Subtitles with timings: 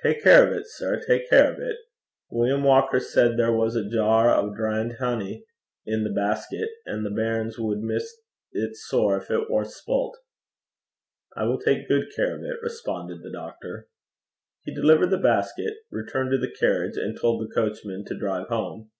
[0.00, 1.76] 'Tak care o' 't, sir; tak care o' 't.
[2.30, 5.42] William Walker said there was a jar o' drained hinney
[5.88, 8.14] i' the basket; an' the bairns wad miss
[8.54, 10.18] 't sair gin 't war spult.'
[11.36, 13.88] 'I will take good care of it,' responded the doctor.
[14.64, 18.92] He delivered the basket, returned to the carriage, and told the coachman to drive home.